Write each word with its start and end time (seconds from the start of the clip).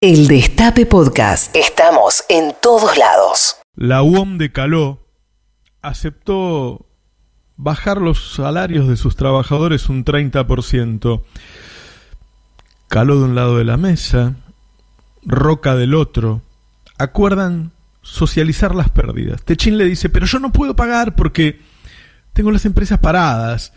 El 0.00 0.28
Destape 0.28 0.86
Podcast. 0.86 1.56
Estamos 1.56 2.22
en 2.28 2.54
todos 2.62 2.96
lados. 2.96 3.56
La 3.74 4.00
UOM 4.04 4.38
de 4.38 4.52
Caló 4.52 5.00
aceptó 5.82 6.86
bajar 7.56 8.00
los 8.00 8.34
salarios 8.34 8.86
de 8.86 8.96
sus 8.96 9.16
trabajadores 9.16 9.88
un 9.88 10.04
30%. 10.04 11.24
Caló 12.86 13.18
de 13.18 13.24
un 13.24 13.34
lado 13.34 13.58
de 13.58 13.64
la 13.64 13.76
mesa, 13.76 14.36
Roca 15.24 15.74
del 15.74 15.96
otro. 15.96 16.42
Acuerdan 16.96 17.72
socializar 18.00 18.76
las 18.76 18.90
pérdidas. 18.90 19.42
Techín 19.42 19.78
le 19.78 19.84
dice, 19.84 20.08
pero 20.08 20.26
yo 20.26 20.38
no 20.38 20.52
puedo 20.52 20.76
pagar 20.76 21.16
porque 21.16 21.58
tengo 22.34 22.52
las 22.52 22.66
empresas 22.66 23.00
paradas. 23.00 23.72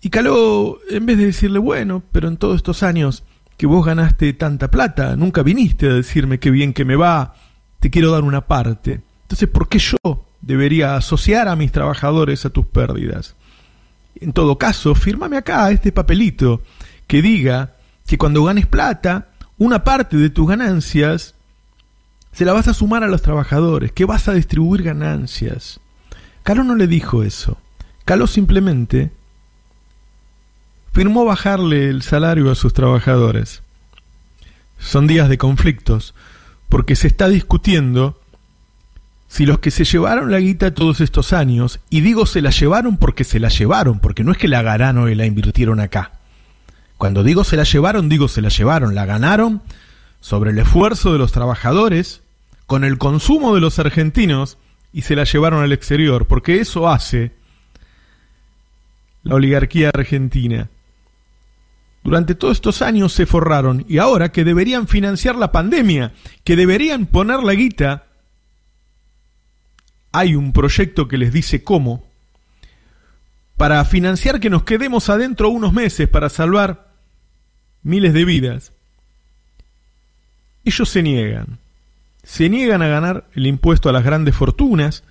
Y 0.00 0.10
Caló, 0.10 0.78
en 0.88 1.06
vez 1.06 1.18
de 1.18 1.26
decirle, 1.26 1.58
bueno, 1.58 2.04
pero 2.12 2.28
en 2.28 2.36
todos 2.36 2.54
estos 2.54 2.84
años 2.84 3.24
que 3.60 3.66
vos 3.66 3.84
ganaste 3.84 4.32
tanta 4.32 4.70
plata, 4.70 5.16
nunca 5.16 5.42
viniste 5.42 5.86
a 5.86 5.92
decirme 5.92 6.40
qué 6.40 6.50
bien 6.50 6.72
que 6.72 6.86
me 6.86 6.96
va, 6.96 7.34
te 7.78 7.90
quiero 7.90 8.10
dar 8.10 8.22
una 8.22 8.46
parte. 8.46 9.02
Entonces, 9.24 9.50
¿por 9.50 9.68
qué 9.68 9.78
yo 9.78 9.98
debería 10.40 10.96
asociar 10.96 11.46
a 11.46 11.56
mis 11.56 11.70
trabajadores 11.70 12.46
a 12.46 12.48
tus 12.48 12.64
pérdidas? 12.64 13.36
En 14.18 14.32
todo 14.32 14.56
caso, 14.56 14.94
fírmame 14.94 15.36
acá 15.36 15.70
este 15.70 15.92
papelito 15.92 16.62
que 17.06 17.20
diga 17.20 17.76
que 18.06 18.16
cuando 18.16 18.42
ganes 18.44 18.66
plata, 18.66 19.28
una 19.58 19.84
parte 19.84 20.16
de 20.16 20.30
tus 20.30 20.48
ganancias 20.48 21.34
se 22.32 22.46
la 22.46 22.54
vas 22.54 22.66
a 22.66 22.72
sumar 22.72 23.04
a 23.04 23.08
los 23.08 23.20
trabajadores, 23.20 23.92
que 23.92 24.06
vas 24.06 24.26
a 24.26 24.32
distribuir 24.32 24.84
ganancias. 24.84 25.80
Calo 26.44 26.64
no 26.64 26.76
le 26.76 26.86
dijo 26.86 27.24
eso. 27.24 27.58
Calo 28.06 28.26
simplemente 28.26 29.10
firmó 30.92 31.24
bajarle 31.24 31.88
el 31.88 32.02
salario 32.02 32.50
a 32.50 32.54
sus 32.54 32.72
trabajadores. 32.72 33.62
Son 34.78 35.06
días 35.06 35.28
de 35.28 35.38
conflictos, 35.38 36.14
porque 36.68 36.96
se 36.96 37.06
está 37.06 37.28
discutiendo 37.28 38.20
si 39.28 39.46
los 39.46 39.60
que 39.60 39.70
se 39.70 39.84
llevaron 39.84 40.32
la 40.32 40.40
guita 40.40 40.74
todos 40.74 41.00
estos 41.00 41.32
años, 41.32 41.78
y 41.88 42.00
digo 42.00 42.26
se 42.26 42.42
la 42.42 42.50
llevaron 42.50 42.96
porque 42.96 43.22
se 43.22 43.38
la 43.38 43.48
llevaron, 43.48 44.00
porque 44.00 44.24
no 44.24 44.32
es 44.32 44.38
que 44.38 44.48
la 44.48 44.62
ganaron 44.62 45.10
y 45.10 45.14
la 45.14 45.26
invirtieron 45.26 45.78
acá. 45.78 46.12
Cuando 46.98 47.22
digo 47.22 47.44
se 47.44 47.56
la 47.56 47.62
llevaron, 47.62 48.08
digo 48.08 48.26
se 48.26 48.42
la 48.42 48.48
llevaron, 48.48 48.94
la 48.94 49.06
ganaron 49.06 49.62
sobre 50.20 50.50
el 50.50 50.58
esfuerzo 50.58 51.12
de 51.12 51.18
los 51.18 51.30
trabajadores, 51.30 52.22
con 52.66 52.82
el 52.84 52.98
consumo 52.98 53.54
de 53.54 53.60
los 53.60 53.78
argentinos, 53.78 54.58
y 54.92 55.02
se 55.02 55.14
la 55.14 55.24
llevaron 55.24 55.62
al 55.62 55.72
exterior, 55.72 56.26
porque 56.26 56.60
eso 56.60 56.88
hace 56.88 57.32
la 59.22 59.36
oligarquía 59.36 59.90
argentina. 59.94 60.68
Durante 62.02 62.34
todos 62.34 62.56
estos 62.56 62.82
años 62.82 63.12
se 63.12 63.26
forraron 63.26 63.84
y 63.88 63.98
ahora 63.98 64.32
que 64.32 64.44
deberían 64.44 64.88
financiar 64.88 65.36
la 65.36 65.52
pandemia, 65.52 66.12
que 66.44 66.56
deberían 66.56 67.06
poner 67.06 67.42
la 67.42 67.54
guita, 67.54 68.04
hay 70.12 70.34
un 70.34 70.52
proyecto 70.52 71.08
que 71.08 71.18
les 71.18 71.32
dice 71.32 71.62
cómo, 71.62 72.04
para 73.56 73.84
financiar 73.84 74.40
que 74.40 74.50
nos 74.50 74.62
quedemos 74.62 75.10
adentro 75.10 75.50
unos 75.50 75.72
meses 75.74 76.08
para 76.08 76.30
salvar 76.30 76.88
miles 77.82 78.14
de 78.14 78.24
vidas. 78.24 78.72
Ellos 80.64 80.88
se 80.88 81.02
niegan, 81.02 81.58
se 82.22 82.48
niegan 82.48 82.80
a 82.80 82.88
ganar 82.88 83.26
el 83.34 83.46
impuesto 83.46 83.90
a 83.90 83.92
las 83.92 84.04
grandes 84.04 84.34
fortunas, 84.34 85.04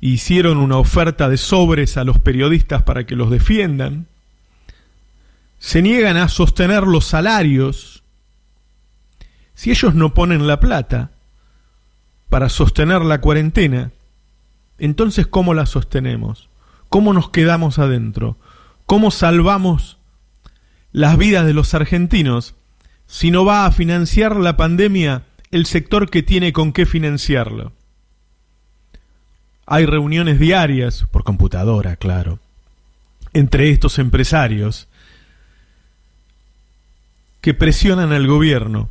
hicieron 0.00 0.58
una 0.58 0.78
oferta 0.78 1.28
de 1.28 1.36
sobres 1.36 1.96
a 1.96 2.04
los 2.04 2.18
periodistas 2.18 2.82
para 2.82 3.06
que 3.06 3.14
los 3.16 3.30
defiendan, 3.30 4.08
se 5.64 5.80
niegan 5.80 6.18
a 6.18 6.28
sostener 6.28 6.82
los 6.82 7.06
salarios, 7.06 8.02
si 9.54 9.70
ellos 9.70 9.94
no 9.94 10.12
ponen 10.12 10.46
la 10.46 10.60
plata 10.60 11.12
para 12.28 12.50
sostener 12.50 13.00
la 13.00 13.22
cuarentena, 13.22 13.90
entonces 14.76 15.26
¿cómo 15.26 15.54
la 15.54 15.64
sostenemos? 15.64 16.50
¿Cómo 16.90 17.14
nos 17.14 17.30
quedamos 17.30 17.78
adentro? 17.78 18.36
¿Cómo 18.84 19.10
salvamos 19.10 19.96
las 20.92 21.16
vidas 21.16 21.46
de 21.46 21.54
los 21.54 21.72
argentinos 21.72 22.54
si 23.06 23.30
no 23.30 23.46
va 23.46 23.64
a 23.64 23.72
financiar 23.72 24.36
la 24.36 24.58
pandemia 24.58 25.22
el 25.50 25.64
sector 25.64 26.10
que 26.10 26.22
tiene 26.22 26.52
con 26.52 26.74
qué 26.74 26.84
financiarlo? 26.84 27.72
Hay 29.64 29.86
reuniones 29.86 30.38
diarias, 30.38 31.06
por 31.10 31.24
computadora, 31.24 31.96
claro, 31.96 32.38
entre 33.32 33.70
estos 33.70 33.98
empresarios 33.98 34.88
que 37.44 37.52
presionan 37.52 38.10
al 38.12 38.26
gobierno 38.26 38.88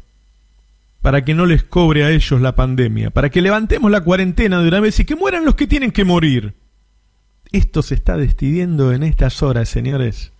para 1.02 1.26
que 1.26 1.34
no 1.34 1.48
les 1.48 1.64
cobre 1.64 2.04
a 2.04 2.12
ellos 2.12 2.40
la 2.40 2.54
pandemia, 2.56 3.10
para 3.10 3.32
que 3.32 3.42
levantemos 3.42 3.90
la 3.90 4.02
cuarentena 4.02 4.62
de 4.62 4.68
una 4.68 4.80
vez 4.80 5.00
y 5.00 5.06
que 5.06 5.16
mueran 5.16 5.44
los 5.44 5.56
que 5.56 5.66
tienen 5.66 5.90
que 5.90 6.06
morir. 6.06 6.54
Esto 7.52 7.82
se 7.82 7.96
está 7.96 8.16
decidiendo 8.16 8.94
en 8.94 9.02
estas 9.02 9.42
horas, 9.42 9.70
señores. 9.70 10.34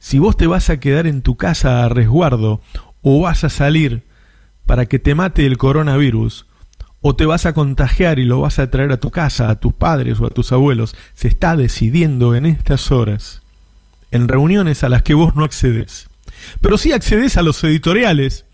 Si 0.00 0.18
vos 0.18 0.36
te 0.36 0.48
vas 0.48 0.68
a 0.68 0.80
quedar 0.80 1.06
en 1.06 1.22
tu 1.22 1.36
casa 1.36 1.84
a 1.84 1.88
resguardo 1.88 2.60
o 3.02 3.20
vas 3.20 3.44
a 3.44 3.50
salir 3.50 4.02
para 4.66 4.86
que 4.86 4.98
te 4.98 5.14
mate 5.14 5.46
el 5.46 5.58
coronavirus, 5.58 6.44
o 7.02 7.14
te 7.14 7.24
vas 7.24 7.46
a 7.46 7.52
contagiar 7.52 8.18
y 8.18 8.24
lo 8.24 8.40
vas 8.40 8.58
a 8.58 8.68
traer 8.68 8.90
a 8.90 8.98
tu 8.98 9.12
casa, 9.12 9.48
a 9.48 9.60
tus 9.60 9.74
padres 9.74 10.18
o 10.18 10.26
a 10.26 10.30
tus 10.30 10.50
abuelos, 10.50 10.96
se 11.14 11.28
está 11.28 11.54
decidiendo 11.54 12.34
en 12.34 12.46
estas 12.46 12.90
horas, 12.90 13.42
en 14.10 14.26
reuniones 14.26 14.82
a 14.82 14.88
las 14.88 15.02
que 15.04 15.14
vos 15.14 15.36
no 15.36 15.44
accedes. 15.44 16.07
Pero 16.60 16.78
sí 16.78 16.92
accedes 16.92 17.36
a 17.36 17.42
los 17.42 17.62
editoriales, 17.64 18.44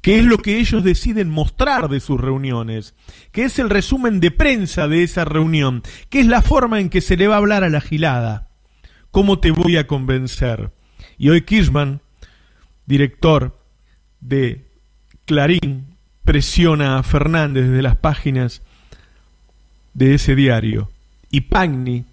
que 0.00 0.18
es 0.18 0.24
lo 0.24 0.38
que 0.38 0.58
ellos 0.58 0.82
deciden 0.82 1.30
mostrar 1.30 1.88
de 1.88 2.00
sus 2.00 2.20
reuniones, 2.20 2.94
que 3.30 3.44
es 3.44 3.58
el 3.58 3.70
resumen 3.70 4.20
de 4.20 4.32
prensa 4.32 4.88
de 4.88 5.04
esa 5.04 5.24
reunión, 5.24 5.82
que 6.10 6.20
es 6.20 6.26
la 6.26 6.42
forma 6.42 6.80
en 6.80 6.90
que 6.90 7.00
se 7.00 7.16
le 7.16 7.28
va 7.28 7.36
a 7.36 7.38
hablar 7.38 7.62
a 7.62 7.70
la 7.70 7.80
gilada. 7.80 8.48
¿Cómo 9.12 9.38
te 9.38 9.52
voy 9.52 9.76
a 9.76 9.86
convencer? 9.86 10.72
Y 11.18 11.28
hoy 11.28 11.42
Kirchman, 11.42 12.00
director 12.86 13.56
de 14.20 14.66
Clarín, 15.24 15.96
presiona 16.24 16.98
a 16.98 17.02
Fernández 17.02 17.68
desde 17.68 17.82
las 17.82 17.96
páginas 17.96 18.62
de 19.94 20.14
ese 20.14 20.34
diario. 20.34 20.90
Y 21.30 21.42
Pagni 21.42 22.04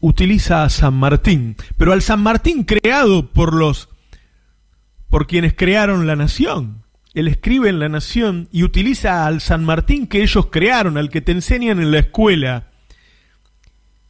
utiliza 0.00 0.64
a 0.64 0.70
San 0.70 0.94
Martín, 0.94 1.56
pero 1.76 1.92
al 1.92 2.02
San 2.02 2.22
Martín 2.22 2.64
creado 2.64 3.26
por 3.26 3.54
los 3.54 3.88
por 5.14 5.28
quienes 5.28 5.54
crearon 5.54 6.08
la 6.08 6.16
nación. 6.16 6.82
Él 7.14 7.28
escribe 7.28 7.68
en 7.68 7.78
la 7.78 7.88
nación 7.88 8.48
y 8.50 8.64
utiliza 8.64 9.28
al 9.28 9.40
San 9.40 9.64
Martín 9.64 10.08
que 10.08 10.24
ellos 10.24 10.46
crearon, 10.50 10.96
al 10.96 11.08
que 11.08 11.20
te 11.20 11.30
enseñan 11.30 11.78
en 11.78 11.92
la 11.92 12.00
escuela. 12.00 12.70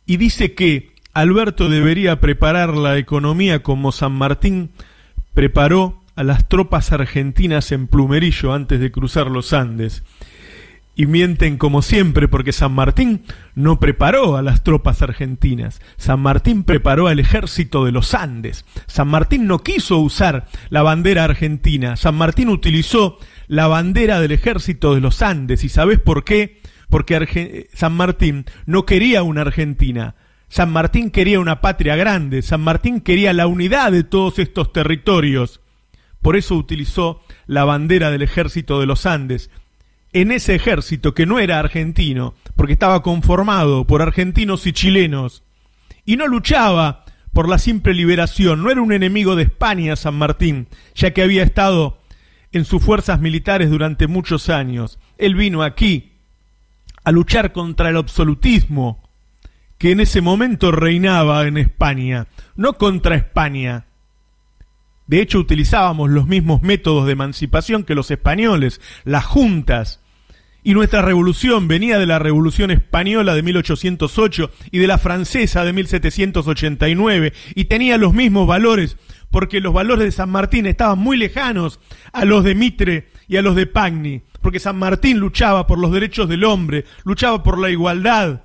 Y 0.06 0.16
dice 0.16 0.54
que 0.54 0.94
Alberto 1.12 1.68
debería 1.68 2.20
preparar 2.20 2.74
la 2.74 2.96
economía 2.96 3.62
como 3.62 3.92
San 3.92 4.12
Martín 4.12 4.70
preparó 5.34 6.00
a 6.16 6.24
las 6.24 6.48
tropas 6.48 6.90
argentinas 6.90 7.70
en 7.70 7.86
Plumerillo 7.86 8.54
antes 8.54 8.80
de 8.80 8.90
cruzar 8.90 9.26
los 9.26 9.52
Andes 9.52 10.04
y 10.96 11.06
mienten 11.06 11.58
como 11.58 11.82
siempre 11.82 12.28
porque 12.28 12.52
San 12.52 12.72
Martín 12.72 13.22
no 13.54 13.80
preparó 13.80 14.36
a 14.36 14.42
las 14.42 14.62
tropas 14.62 15.02
argentinas. 15.02 15.80
San 15.96 16.20
Martín 16.20 16.64
preparó 16.64 17.08
al 17.08 17.18
ejército 17.18 17.84
de 17.84 17.92
los 17.92 18.14
Andes. 18.14 18.64
San 18.86 19.08
Martín 19.08 19.46
no 19.46 19.58
quiso 19.58 19.98
usar 19.98 20.46
la 20.70 20.82
bandera 20.82 21.24
argentina. 21.24 21.96
San 21.96 22.14
Martín 22.14 22.48
utilizó 22.48 23.18
la 23.48 23.66
bandera 23.66 24.20
del 24.20 24.32
ejército 24.32 24.94
de 24.94 25.00
los 25.00 25.20
Andes. 25.22 25.64
¿Y 25.64 25.68
sabes 25.68 25.98
por 25.98 26.24
qué? 26.24 26.60
Porque 26.88 27.68
San 27.72 27.94
Martín 27.94 28.44
no 28.66 28.86
quería 28.86 29.22
una 29.24 29.40
Argentina. 29.40 30.14
San 30.48 30.70
Martín 30.70 31.10
quería 31.10 31.40
una 31.40 31.60
patria 31.60 31.96
grande. 31.96 32.42
San 32.42 32.60
Martín 32.60 33.00
quería 33.00 33.32
la 33.32 33.48
unidad 33.48 33.90
de 33.90 34.04
todos 34.04 34.38
estos 34.38 34.72
territorios. 34.72 35.60
Por 36.22 36.36
eso 36.36 36.54
utilizó 36.54 37.20
la 37.46 37.64
bandera 37.64 38.10
del 38.10 38.22
ejército 38.22 38.78
de 38.78 38.86
los 38.86 39.04
Andes 39.06 39.50
en 40.14 40.30
ese 40.30 40.54
ejército 40.54 41.12
que 41.12 41.26
no 41.26 41.40
era 41.40 41.58
argentino, 41.58 42.34
porque 42.54 42.72
estaba 42.72 43.02
conformado 43.02 43.84
por 43.84 44.00
argentinos 44.00 44.64
y 44.66 44.72
chilenos, 44.72 45.42
y 46.06 46.16
no 46.16 46.28
luchaba 46.28 47.04
por 47.32 47.48
la 47.48 47.58
simple 47.58 47.94
liberación, 47.94 48.62
no 48.62 48.70
era 48.70 48.80
un 48.80 48.92
enemigo 48.92 49.34
de 49.34 49.42
España 49.42 49.96
San 49.96 50.14
Martín, 50.14 50.68
ya 50.94 51.12
que 51.12 51.22
había 51.22 51.42
estado 51.42 51.98
en 52.52 52.64
sus 52.64 52.80
fuerzas 52.80 53.20
militares 53.20 53.70
durante 53.70 54.06
muchos 54.06 54.48
años. 54.48 55.00
Él 55.18 55.34
vino 55.34 55.64
aquí 55.64 56.12
a 57.02 57.10
luchar 57.10 57.52
contra 57.52 57.88
el 57.88 57.96
absolutismo 57.96 59.02
que 59.78 59.90
en 59.90 59.98
ese 59.98 60.20
momento 60.20 60.70
reinaba 60.70 61.44
en 61.48 61.58
España, 61.58 62.28
no 62.54 62.74
contra 62.74 63.16
España. 63.16 63.86
De 65.08 65.20
hecho, 65.20 65.40
utilizábamos 65.40 66.08
los 66.08 66.28
mismos 66.28 66.62
métodos 66.62 67.06
de 67.06 67.12
emancipación 67.12 67.82
que 67.82 67.96
los 67.96 68.12
españoles, 68.12 68.80
las 69.02 69.24
juntas, 69.24 70.03
y 70.64 70.72
nuestra 70.74 71.02
revolución 71.02 71.68
venía 71.68 71.98
de 71.98 72.06
la 72.06 72.18
revolución 72.18 72.70
española 72.70 73.34
de 73.34 73.42
1808 73.42 74.50
y 74.72 74.78
de 74.78 74.86
la 74.86 74.98
francesa 74.98 75.64
de 75.64 75.74
1789 75.74 77.32
y 77.54 77.66
tenía 77.66 77.98
los 77.98 78.14
mismos 78.14 78.48
valores 78.48 78.96
porque 79.30 79.60
los 79.60 79.74
valores 79.74 80.06
de 80.06 80.12
San 80.12 80.30
Martín 80.30 80.64
estaban 80.66 80.98
muy 80.98 81.16
lejanos 81.16 81.80
a 82.12 82.24
los 82.24 82.44
de 82.44 82.54
Mitre 82.54 83.10
y 83.26 83.36
a 83.36 83.42
los 83.42 83.56
de 83.56 83.66
Pagni, 83.66 84.22
porque 84.40 84.60
San 84.60 84.78
Martín 84.78 85.18
luchaba 85.18 85.66
por 85.66 85.78
los 85.78 85.92
derechos 85.92 86.28
del 86.28 86.44
hombre, 86.44 86.84
luchaba 87.04 87.42
por 87.42 87.58
la 87.58 87.68
igualdad, 87.68 88.44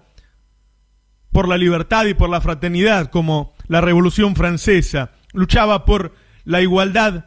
por 1.32 1.48
la 1.48 1.58
libertad 1.58 2.06
y 2.06 2.16
por 2.16 2.30
la 2.30 2.42
fraternidad, 2.42 3.12
como 3.12 3.54
la 3.68 3.82
Revolución 3.82 4.36
Francesa, 4.36 5.12
luchaba 5.32 5.86
por 5.86 6.16
la 6.44 6.62
igualdad 6.62 7.26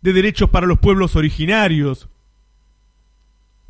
de 0.00 0.12
derechos 0.12 0.50
para 0.50 0.66
los 0.66 0.80
pueblos 0.80 1.14
originarios, 1.14 2.08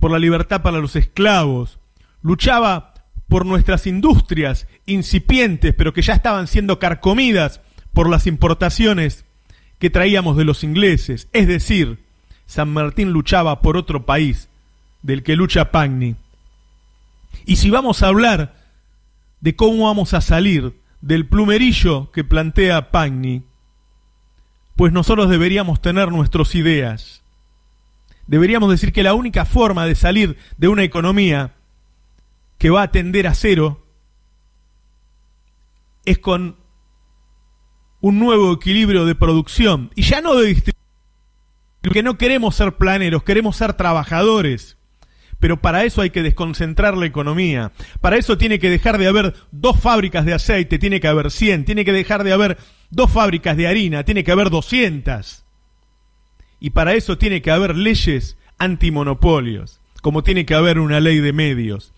por 0.03 0.11
la 0.11 0.19
libertad 0.19 0.63
para 0.63 0.81
los 0.81 0.97
esclavos, 0.97 1.79
luchaba 2.23 2.93
por 3.29 3.47
nuestras 3.47 3.87
industrias 3.87 4.67
incipientes, 4.85 5.77
pero 5.77 5.93
que 5.93 6.03
ya 6.03 6.13
estaban 6.13 6.49
siendo 6.49 6.81
carcomidas 6.81 7.61
por 7.93 8.11
las 8.11 8.27
importaciones 8.27 9.25
que 9.79 9.91
traíamos 9.91 10.37
de 10.37 10.45
los 10.45 10.65
ingleses. 10.65 11.29
Es 11.33 11.47
decir, 11.47 12.05
San 12.47 12.71
Martín 12.71 13.13
luchaba 13.13 13.63
por 13.63 13.77
otro 13.77 14.05
país 14.05 14.49
del 15.03 15.23
que 15.23 15.37
lucha 15.37 15.71
Pagni. 15.71 16.17
Y 17.47 17.55
si 17.55 17.71
vamos 17.71 18.03
a 18.03 18.09
hablar 18.09 18.57
de 19.41 19.55
cómo 19.55 19.85
vamos 19.85 20.15
a 20.15 20.21
salir 20.21 20.75
del 21.01 21.29
plumerillo 21.29 22.11
que 22.11 22.25
plantea 22.25 22.91
Pagni, 22.91 23.45
pues 24.75 24.93
nosotros 24.93 25.31
deberíamos 25.31 25.81
tener 25.81 26.11
nuestras 26.11 26.57
ideas. 26.57 27.22
Deberíamos 28.27 28.71
decir 28.71 28.93
que 28.93 29.03
la 29.03 29.15
única 29.15 29.45
forma 29.45 29.87
de 29.87 29.95
salir 29.95 30.37
de 30.57 30.69
una 30.69 30.85
economía 30.85 31.55
que 32.59 32.71
va 32.71 32.83
a 32.83 32.91
tender 32.91 33.27
a 33.27 33.35
cero 33.35 33.85
es 36.05 36.19
con 36.19 36.57
un 38.01 38.19
nuevo 38.19 38.53
equilibrio 38.53 39.05
de 39.05 39.15
producción 39.15 39.91
y 39.95 40.03
ya 40.03 40.21
no 40.21 40.35
de 40.35 40.47
distribución, 40.47 40.83
porque 41.83 42.03
no 42.03 42.19
queremos 42.19 42.55
ser 42.55 42.77
planeros, 42.77 43.23
queremos 43.23 43.57
ser 43.57 43.75
trabajadores. 43.75 44.77
Pero 45.43 45.61
para 45.61 45.83
eso 45.83 46.03
hay 46.03 46.11
que 46.11 46.23
desconcentrar 46.23 46.97
la 46.97 47.07
economía. 47.07 47.73
Para 48.01 48.17
eso 48.17 48.39
tiene 48.39 48.61
que 48.61 48.71
dejar 48.71 48.97
de 48.97 49.09
haber 49.09 49.35
dos 49.51 49.77
fábricas 49.81 50.25
de 50.25 50.35
aceite, 50.35 50.79
tiene 50.79 51.01
que 51.01 51.09
haber 51.09 51.33
100. 51.33 51.65
Tiene 51.65 51.85
que 51.85 51.93
dejar 51.93 52.23
de 52.23 52.33
haber 52.33 52.59
dos 52.91 53.11
fábricas 53.11 53.57
de 53.57 53.67
harina, 53.67 54.05
tiene 54.05 54.23
que 54.23 54.31
haber 54.31 54.51
200. 54.51 55.42
Y 56.65 56.71
para 56.71 56.95
eso 56.95 57.19
tiene 57.19 57.43
que 57.43 57.51
haber 57.51 57.75
leyes 57.75 58.37
antimonopolios, 58.57 59.81
como 60.01 60.23
tiene 60.23 60.47
que 60.47 60.55
haber 60.55 60.79
una 60.79 61.01
ley 61.01 61.19
de 61.19 61.33
medios. 61.33 61.93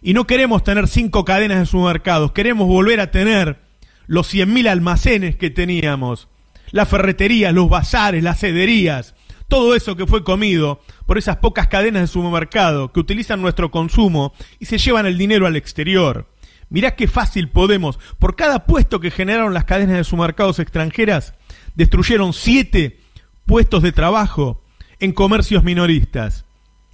Y 0.00 0.14
no 0.14 0.26
queremos 0.26 0.64
tener 0.64 0.88
cinco 0.88 1.26
cadenas 1.26 1.58
de 1.58 1.66
supermercados, 1.66 2.32
queremos 2.32 2.66
volver 2.66 2.98
a 3.00 3.10
tener 3.10 3.58
los 4.06 4.32
100.000 4.32 4.68
almacenes 4.70 5.36
que 5.36 5.50
teníamos, 5.50 6.28
las 6.70 6.88
ferreterías, 6.88 7.52
los 7.52 7.68
bazares, 7.68 8.24
las 8.24 8.40
cederías, 8.40 9.14
todo 9.48 9.74
eso 9.74 9.96
que 9.96 10.06
fue 10.06 10.24
comido 10.24 10.80
por 11.04 11.18
esas 11.18 11.36
pocas 11.36 11.68
cadenas 11.68 12.00
de 12.00 12.06
supermercado 12.06 12.92
que 12.92 13.00
utilizan 13.00 13.42
nuestro 13.42 13.70
consumo 13.70 14.32
y 14.58 14.64
se 14.64 14.78
llevan 14.78 15.04
el 15.04 15.18
dinero 15.18 15.46
al 15.46 15.56
exterior. 15.56 16.26
Mirá 16.70 16.96
qué 16.96 17.06
fácil 17.06 17.50
podemos. 17.50 17.98
Por 18.18 18.34
cada 18.34 18.64
puesto 18.64 18.98
que 18.98 19.10
generaron 19.10 19.52
las 19.52 19.64
cadenas 19.64 19.98
de 19.98 20.04
supermercados 20.04 20.58
extranjeras, 20.58 21.34
destruyeron 21.74 22.32
siete 22.32 22.99
puestos 23.50 23.82
de 23.82 23.90
trabajo 23.90 24.62
en 25.00 25.10
comercios 25.10 25.64
minoristas. 25.64 26.44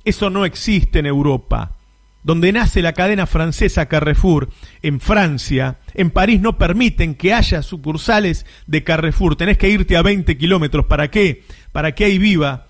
Eso 0.06 0.30
no 0.30 0.46
existe 0.46 1.00
en 1.00 1.04
Europa. 1.04 1.76
Donde 2.22 2.50
nace 2.50 2.80
la 2.80 2.94
cadena 2.94 3.26
francesa 3.26 3.86
Carrefour, 3.86 4.48
en 4.80 4.98
Francia, 4.98 5.80
en 5.92 6.10
París 6.10 6.40
no 6.40 6.56
permiten 6.56 7.14
que 7.14 7.34
haya 7.34 7.60
sucursales 7.60 8.46
de 8.66 8.82
Carrefour. 8.84 9.36
Tenés 9.36 9.58
que 9.58 9.68
irte 9.68 9.98
a 9.98 10.02
20 10.02 10.38
kilómetros. 10.38 10.86
¿Para 10.86 11.10
qué? 11.10 11.44
Para 11.72 11.94
que 11.94 12.06
ahí 12.06 12.16
viva 12.16 12.68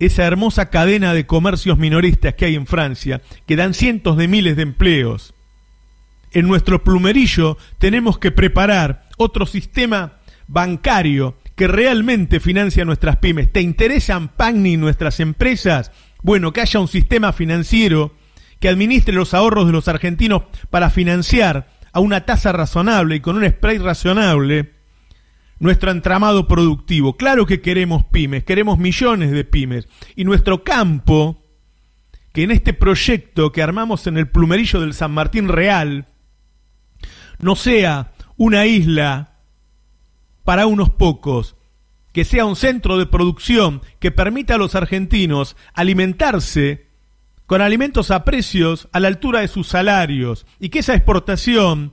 esa 0.00 0.24
hermosa 0.24 0.68
cadena 0.68 1.14
de 1.14 1.24
comercios 1.24 1.78
minoristas 1.78 2.34
que 2.34 2.46
hay 2.46 2.56
en 2.56 2.66
Francia, 2.66 3.22
que 3.46 3.54
dan 3.54 3.74
cientos 3.74 4.16
de 4.16 4.26
miles 4.26 4.56
de 4.56 4.62
empleos 4.62 5.34
en 6.32 6.46
nuestro 6.46 6.84
plumerillo 6.84 7.58
tenemos 7.78 8.18
que 8.18 8.30
preparar 8.30 9.08
otro 9.18 9.46
sistema 9.46 10.18
bancario 10.46 11.36
que 11.60 11.68
realmente 11.68 12.40
financia 12.40 12.86
nuestras 12.86 13.16
pymes. 13.16 13.52
¿Te 13.52 13.60
interesan 13.60 14.28
Pagni 14.28 14.78
nuestras 14.78 15.20
empresas? 15.20 15.92
Bueno, 16.22 16.54
que 16.54 16.62
haya 16.62 16.80
un 16.80 16.88
sistema 16.88 17.34
financiero 17.34 18.14
que 18.60 18.70
administre 18.70 19.14
los 19.14 19.34
ahorros 19.34 19.66
de 19.66 19.72
los 19.72 19.86
argentinos 19.86 20.44
para 20.70 20.88
financiar 20.88 21.68
a 21.92 22.00
una 22.00 22.24
tasa 22.24 22.52
razonable 22.52 23.16
y 23.16 23.20
con 23.20 23.36
un 23.36 23.46
spray 23.46 23.76
razonable 23.76 24.72
nuestro 25.58 25.90
entramado 25.90 26.48
productivo. 26.48 27.18
Claro 27.18 27.44
que 27.44 27.60
queremos 27.60 28.06
pymes, 28.06 28.42
queremos 28.44 28.78
millones 28.78 29.30
de 29.30 29.44
pymes. 29.44 29.86
Y 30.16 30.24
nuestro 30.24 30.64
campo, 30.64 31.42
que 32.32 32.44
en 32.44 32.52
este 32.52 32.72
proyecto 32.72 33.52
que 33.52 33.62
armamos 33.62 34.06
en 34.06 34.16
el 34.16 34.30
plumerillo 34.30 34.80
del 34.80 34.94
San 34.94 35.12
Martín 35.12 35.46
Real, 35.46 36.06
no 37.38 37.54
sea 37.54 38.12
una 38.38 38.64
isla 38.64 39.29
para 40.50 40.66
unos 40.66 40.90
pocos, 40.90 41.54
que 42.12 42.24
sea 42.24 42.44
un 42.44 42.56
centro 42.56 42.98
de 42.98 43.06
producción 43.06 43.82
que 44.00 44.10
permita 44.10 44.56
a 44.56 44.58
los 44.58 44.74
argentinos 44.74 45.54
alimentarse 45.74 46.88
con 47.46 47.62
alimentos 47.62 48.10
a 48.10 48.24
precios 48.24 48.88
a 48.90 48.98
la 48.98 49.06
altura 49.06 49.42
de 49.42 49.46
sus 49.46 49.68
salarios 49.68 50.46
y 50.58 50.70
que 50.70 50.80
esa 50.80 50.96
exportación, 50.96 51.92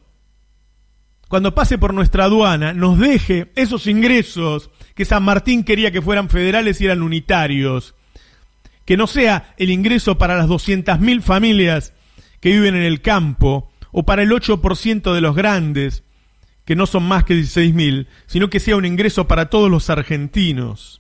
cuando 1.27 1.53
pase 1.53 1.77
por 1.77 1.93
nuestra 1.93 2.23
aduana, 2.23 2.73
nos 2.73 2.97
deje 2.97 3.51
esos 3.55 3.85
ingresos 3.85 4.71
que 4.95 5.05
San 5.05 5.21
Martín 5.21 5.63
quería 5.63 5.91
que 5.91 6.01
fueran 6.01 6.27
federales 6.27 6.81
y 6.81 6.85
eran 6.85 7.03
unitarios. 7.03 7.93
Que 8.85 8.97
no 8.97 9.05
sea 9.05 9.53
el 9.57 9.69
ingreso 9.69 10.17
para 10.17 10.35
las 10.35 10.47
200.000 10.47 11.21
familias 11.21 11.93
que 12.39 12.53
viven 12.53 12.75
en 12.75 12.81
el 12.81 13.03
campo, 13.03 13.71
o 13.91 14.03
para 14.03 14.23
el 14.23 14.31
8% 14.31 15.13
de 15.13 15.21
los 15.21 15.35
grandes, 15.35 16.03
que 16.67 16.75
no 16.75 16.85
son 16.85 17.07
más 17.07 17.23
que 17.23 17.33
16.000, 17.33 18.07
sino 18.25 18.49
que 18.49 18.59
sea 18.59 18.75
un 18.75 18.83
ingreso 18.83 19.25
para 19.25 19.49
todos 19.49 19.71
los 19.71 19.89
argentinos. 19.89 20.99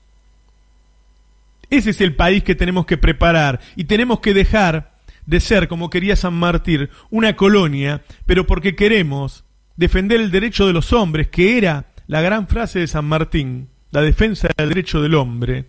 Ese 1.69 1.89
es 1.89 1.99
el 1.99 2.15
país 2.15 2.41
que 2.41 2.55
tenemos 2.55 2.85
que 2.85 2.97
preparar 2.97 3.59
y 3.75 3.83
tenemos 3.83 4.21
que 4.21 4.33
dejar 4.33 4.95
de 5.25 5.41
ser, 5.41 5.67
como 5.67 5.89
quería 5.89 6.15
San 6.15 6.35
Martín, 6.35 6.87
una 7.09 7.35
colonia, 7.35 8.01
pero 8.25 8.47
porque 8.47 8.77
queremos 8.77 9.43
defender 9.75 10.21
el 10.21 10.31
derecho 10.31 10.65
de 10.67 10.71
los 10.71 10.93
hombres, 10.93 11.27
que 11.27 11.57
era 11.57 11.87
la 12.07 12.21
gran 12.21 12.47
frase 12.47 12.79
de 12.79 12.87
San 12.87 13.03
Martín, 13.03 13.67
la 13.91 14.01
defensa 14.01 14.47
del 14.55 14.69
derecho 14.69 15.01
del 15.01 15.15
hombre, 15.15 15.65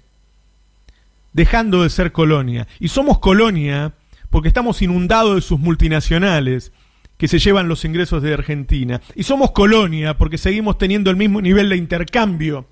dejando 1.32 1.82
de 1.82 1.90
ser 1.90 2.12
colonia. 2.12 2.68
Y 2.78 2.86
somos 2.86 3.18
colonia 3.18 3.94
porque 4.30 4.46
estamos 4.46 4.80
inundados 4.80 5.34
de 5.34 5.40
sus 5.40 5.58
multinacionales, 5.58 6.70
que 7.18 7.28
se 7.28 7.38
llevan 7.38 7.68
los 7.68 7.84
ingresos 7.84 8.22
de 8.22 8.32
Argentina. 8.32 9.02
Y 9.14 9.24
somos 9.24 9.50
colonia 9.50 10.16
porque 10.16 10.38
seguimos 10.38 10.78
teniendo 10.78 11.10
el 11.10 11.16
mismo 11.16 11.42
nivel 11.42 11.68
de 11.68 11.76
intercambio. 11.76 12.68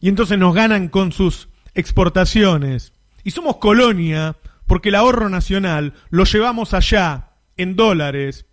Y 0.00 0.08
entonces 0.08 0.38
nos 0.38 0.54
ganan 0.54 0.88
con 0.88 1.12
sus 1.12 1.48
exportaciones. 1.72 2.92
Y 3.22 3.30
somos 3.30 3.56
colonia 3.56 4.36
porque 4.66 4.90
el 4.90 4.96
ahorro 4.96 5.28
nacional 5.28 5.94
lo 6.10 6.24
llevamos 6.24 6.74
allá 6.74 7.30
en 7.56 7.76
dólares 7.76 8.46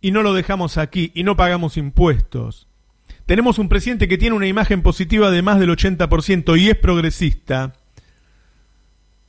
y 0.00 0.10
no 0.10 0.22
lo 0.22 0.34
dejamos 0.34 0.78
aquí 0.78 1.12
y 1.14 1.22
no 1.22 1.36
pagamos 1.36 1.76
impuestos. 1.76 2.68
Tenemos 3.24 3.58
un 3.58 3.68
presidente 3.68 4.08
que 4.08 4.18
tiene 4.18 4.36
una 4.36 4.46
imagen 4.46 4.82
positiva 4.82 5.30
de 5.30 5.42
más 5.42 5.58
del 5.58 5.70
80% 5.70 6.60
y 6.60 6.68
es 6.68 6.76
progresista 6.76 7.72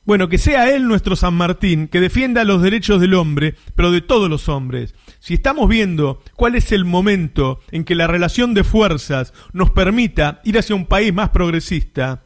bueno, 0.08 0.30
que 0.30 0.38
sea 0.38 0.74
él 0.74 0.88
nuestro 0.88 1.16
San 1.16 1.34
Martín, 1.34 1.86
que 1.86 2.00
defienda 2.00 2.42
los 2.44 2.62
derechos 2.62 2.98
del 2.98 3.12
hombre, 3.12 3.56
pero 3.74 3.90
de 3.90 4.00
todos 4.00 4.30
los 4.30 4.48
hombres. 4.48 4.94
Si 5.18 5.34
estamos 5.34 5.68
viendo 5.68 6.22
cuál 6.34 6.54
es 6.54 6.72
el 6.72 6.86
momento 6.86 7.60
en 7.72 7.84
que 7.84 7.94
la 7.94 8.06
relación 8.06 8.54
de 8.54 8.64
fuerzas 8.64 9.34
nos 9.52 9.70
permita 9.70 10.40
ir 10.44 10.56
hacia 10.56 10.74
un 10.74 10.86
país 10.86 11.12
más 11.12 11.28
progresista, 11.28 12.22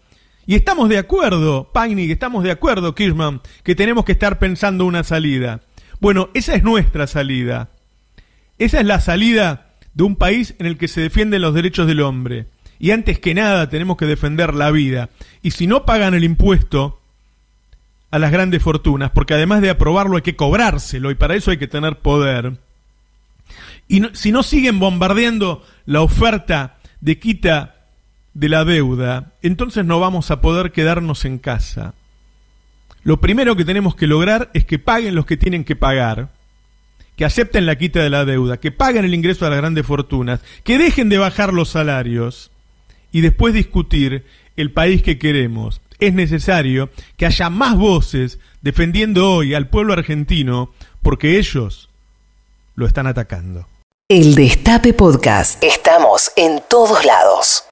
y 0.47 0.55
estamos 0.55 0.91
de 0.91 0.99
acuerdo, 0.99 1.73
Pagni, 1.73 2.09
estamos 2.09 2.45
de 2.45 2.53
acuerdo, 2.53 2.95
Kirchman, 2.95 3.41
que 3.65 3.75
tenemos 3.75 4.05
que 4.05 4.13
estar 4.13 4.39
pensando 4.39 4.87
una 4.87 5.03
salida. 5.03 5.63
Bueno, 5.99 6.31
esa 6.35 6.55
es 6.55 6.63
nuestra 6.63 7.09
salida. 7.09 7.71
Esa 8.59 8.79
es 8.79 8.87
la 8.87 9.01
salida 9.01 9.73
de 9.93 10.05
un 10.05 10.15
país 10.15 10.55
en 10.61 10.67
el 10.67 10.79
que 10.79 10.87
se 10.87 11.01
defienden 11.01 11.43
los 11.43 11.53
derechos 11.53 11.89
del 11.89 12.03
hombre. 12.03 12.47
Y 12.79 12.93
antes 12.93 13.19
que 13.19 13.35
nada 13.35 13.69
tenemos 13.69 13.97
que 13.97 14.07
defender 14.07 14.55
la 14.55 14.71
vida. 14.71 15.11
Y 15.43 15.51
si 15.51 15.67
no 15.67 15.85
pagan 15.85 16.15
el 16.15 16.23
impuesto, 16.23 17.02
a 18.13 18.19
las 18.19 18.31
grandes 18.31 18.63
fortunas, 18.63 19.11
porque 19.11 19.35
además 19.35 19.63
de 19.63 19.71
aprobarlo 19.71 20.17
hay 20.17 20.23
que 20.23 20.37
cobrárselo 20.37 21.11
y 21.11 21.15
para 21.15 21.35
eso 21.35 21.51
hay 21.51 21.57
que 21.57 21.67
tener 21.67 21.97
poder. 21.97 22.59
Y 23.89 24.03
si 24.13 24.31
no 24.31 24.43
siguen 24.43 24.79
bombardeando 24.79 25.65
la 25.87 26.03
oferta 26.03 26.77
de 27.01 27.19
quita 27.19 27.87
de 28.35 28.51
la 28.51 28.67
deuda, 28.67 29.33
entonces 29.41 29.87
no 29.87 29.99
vamos 29.99 30.31
a 30.31 30.43
poder 30.43 30.73
quedarnos 30.73 31.25
en 31.25 31.39
casa. 31.39 31.95
Lo 33.03 33.19
primero 33.19 33.57
que 33.57 33.65
tenemos 33.65 33.97
que 33.97 34.07
lograr 34.07 34.51
es 34.53 34.67
que 34.67 34.79
paguen 34.79 35.15
los 35.15 35.25
que 35.25 35.39
tienen 35.39 35.65
que 35.65 35.75
pagar, 35.75 36.29
que 37.17 37.25
acepten 37.25 37.65
la 37.65 37.77
quita 37.77 38.01
de 38.01 38.11
la 38.11 38.27
deuda, 38.27 38.61
que 38.61 38.73
paguen 38.73 39.07
el 39.07 39.15
ingreso 39.15 39.47
a 39.47 39.51
las 39.51 39.59
grandes 39.59 39.87
fortunas, 39.87 40.41
que 40.65 40.77
dejen 40.77 41.09
de 41.09 41.17
bajar 41.17 41.55
los 41.55 41.71
salarios 41.71 42.51
y 43.11 43.23
después 43.23 43.55
discutir 43.55 44.27
el 44.55 44.71
país 44.71 45.03
que 45.03 45.19
queremos 45.19 45.81
es 46.07 46.15
necesario 46.15 46.91
que 47.17 47.27
haya 47.27 47.49
más 47.49 47.77
voces 47.77 48.39
defendiendo 48.61 49.31
hoy 49.31 49.55
al 49.55 49.69
pueblo 49.69 49.93
argentino 49.93 50.71
porque 51.01 51.39
ellos 51.39 51.89
lo 52.75 52.87
están 52.87 53.07
atacando. 53.07 53.67
El 54.09 54.35
Destape 54.35 54.95
Podcast. 54.95 55.63
Estamos 55.63 56.33
en 56.37 56.63
todos 56.69 57.05
lados. 57.05 57.65